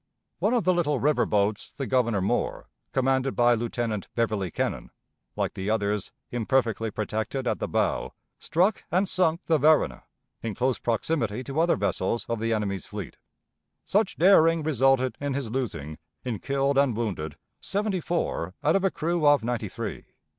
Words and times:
One 0.39 0.55
of 0.55 0.63
the 0.63 0.73
little 0.73 0.99
river 0.99 1.27
boats, 1.27 1.71
the 1.73 1.85
Governor 1.85 2.21
Moore, 2.21 2.67
commanded 2.91 3.35
by 3.35 3.53
lieutenant 3.53 4.07
Beverly 4.15 4.49
Kennon, 4.49 4.89
like 5.35 5.53
the 5.53 5.69
others, 5.69 6.11
imperfectly 6.31 6.89
protected 6.89 7.45
at 7.45 7.59
the 7.59 7.67
bow, 7.67 8.13
struck 8.39 8.83
and 8.89 9.07
sunk 9.07 9.41
the 9.45 9.59
Varuna, 9.59 10.01
in 10.41 10.55
close 10.55 10.79
proximity 10.79 11.43
to 11.43 11.59
other 11.59 11.75
vessels 11.75 12.25
of 12.27 12.39
the 12.39 12.51
enemy's 12.51 12.87
fleet. 12.87 13.17
Such 13.85 14.17
daring 14.17 14.63
resulted 14.63 15.17
in 15.21 15.35
his 15.35 15.51
losing, 15.51 15.99
in 16.25 16.39
killed 16.39 16.79
and 16.79 16.97
wounded, 16.97 17.37
seventy 17.59 17.99
four 18.01 18.55
out 18.63 18.75
of 18.75 18.83
a 18.83 18.89
crew 18.89 19.27
of 19.27 19.43
ninety 19.43 19.69
three. 19.69 20.05